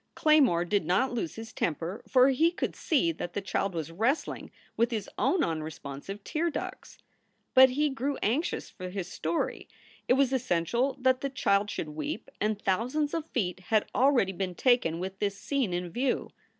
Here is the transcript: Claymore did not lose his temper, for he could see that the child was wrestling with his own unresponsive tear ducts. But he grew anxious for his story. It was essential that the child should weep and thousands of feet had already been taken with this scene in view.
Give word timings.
Claymore 0.15 0.65
did 0.65 0.83
not 0.83 1.13
lose 1.13 1.35
his 1.35 1.53
temper, 1.53 2.01
for 2.07 2.29
he 2.29 2.49
could 2.49 2.75
see 2.75 3.11
that 3.11 3.33
the 3.33 3.39
child 3.39 3.75
was 3.75 3.91
wrestling 3.91 4.49
with 4.75 4.89
his 4.89 5.07
own 5.19 5.43
unresponsive 5.43 6.23
tear 6.23 6.49
ducts. 6.49 6.97
But 7.53 7.69
he 7.69 7.91
grew 7.91 8.17
anxious 8.23 8.67
for 8.67 8.89
his 8.89 9.07
story. 9.11 9.67
It 10.07 10.13
was 10.13 10.33
essential 10.33 10.97
that 11.01 11.21
the 11.21 11.29
child 11.29 11.69
should 11.69 11.89
weep 11.89 12.31
and 12.41 12.59
thousands 12.59 13.13
of 13.13 13.29
feet 13.29 13.59
had 13.59 13.85
already 13.93 14.31
been 14.33 14.55
taken 14.55 14.97
with 14.97 15.19
this 15.19 15.37
scene 15.37 15.71
in 15.71 15.91
view. 15.91 16.31